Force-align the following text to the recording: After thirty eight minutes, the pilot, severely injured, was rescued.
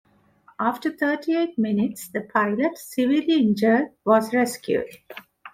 After 0.59 0.89
thirty 0.89 1.35
eight 1.35 1.59
minutes, 1.59 2.07
the 2.07 2.21
pilot, 2.21 2.75
severely 2.79 3.35
injured, 3.35 3.89
was 4.03 4.33
rescued. 4.33 4.87